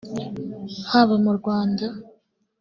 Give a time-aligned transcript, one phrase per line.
[0.89, 1.85] haba mu Rwanda